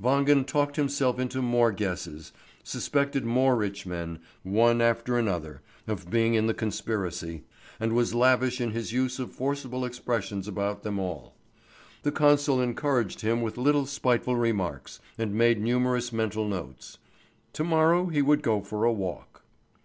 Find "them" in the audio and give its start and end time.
10.84-11.00